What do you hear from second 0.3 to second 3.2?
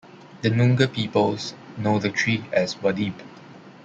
The Noongar peoples know the tree as Waddib.